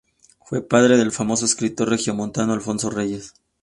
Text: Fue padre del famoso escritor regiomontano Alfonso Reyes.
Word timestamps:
Fue 0.43 0.67
padre 0.67 0.97
del 0.97 1.11
famoso 1.11 1.45
escritor 1.45 1.87
regiomontano 1.89 2.53
Alfonso 2.53 2.89
Reyes. 2.89 3.35